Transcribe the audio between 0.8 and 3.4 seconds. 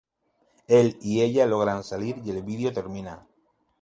y ella logran salir y el video termina.